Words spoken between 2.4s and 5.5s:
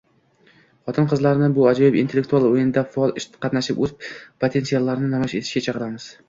oʻyinda faol qatnashib, oʻz potensiallarini namoyish